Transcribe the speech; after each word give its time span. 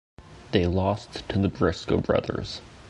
They 0.51 0.65
lost 0.65 1.29
to 1.29 1.37
the 1.37 1.47
Briscoe 1.47 1.99
Brothers. 2.01 2.59